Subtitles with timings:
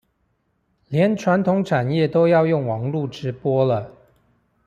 [0.89, 3.93] 連傳統產業都要用網路直播了